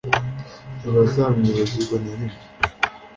[0.77, 2.39] ntibazamwibagirwa na rimwe,